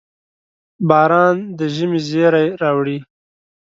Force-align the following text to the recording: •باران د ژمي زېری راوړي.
•باران 0.89 1.35
د 1.57 1.59
ژمي 1.75 1.99
زېری 2.07 2.47
راوړي. 2.61 2.97